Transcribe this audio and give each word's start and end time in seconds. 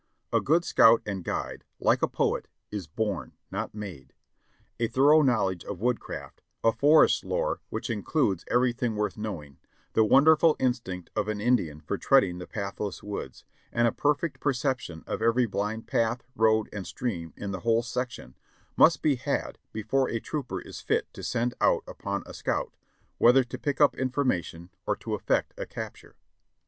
A 0.33 0.41
good 0.41 0.65
scout 0.65 1.03
and 1.05 1.23
guide, 1.23 1.63
hke 1.79 2.01
a 2.01 2.07
poet, 2.07 2.47
is 2.71 2.87
born, 2.87 3.33
not 3.51 3.75
made. 3.75 4.13
A 4.79 4.87
thorough 4.87 5.21
knowledge 5.21 5.63
of 5.63 5.79
woodcraft, 5.79 6.41
a 6.63 6.71
forest 6.71 7.23
lore 7.23 7.61
which 7.69 7.87
includes 7.87 8.43
everything 8.49 8.95
worth 8.95 9.15
knowing, 9.15 9.59
the 9.93 10.03
wonderful 10.03 10.55
instinct 10.59 11.11
of 11.15 11.27
an 11.27 11.39
Indian 11.39 11.81
for 11.81 11.99
treading 11.99 12.39
the 12.39 12.47
pathless 12.47 13.03
woods, 13.03 13.45
and 13.71 13.87
a 13.87 13.91
perfect 13.91 14.39
perception 14.39 15.03
of 15.05 15.21
every 15.21 15.45
blind 15.45 15.85
path, 15.85 16.23
road 16.35 16.67
and 16.73 16.87
stream 16.87 17.31
in 17.37 17.51
the 17.51 17.59
whole 17.59 17.83
section, 17.83 18.35
must 18.75 19.03
be 19.03 19.17
had 19.17 19.59
before 19.71 20.09
a 20.09 20.19
trooper 20.19 20.59
is 20.59 20.81
fit 20.81 21.13
to 21.13 21.21
send 21.21 21.53
out 21.61 21.83
upon 21.87 22.23
a 22.25 22.33
scout, 22.33 22.73
whether 23.19 23.43
to 23.43 23.59
pick 23.59 23.79
up 23.79 23.95
information 23.95 24.71
or 24.87 24.95
to 24.95 25.11
efifect 25.11 25.49
a 25.59 25.67
capture. 25.67 26.15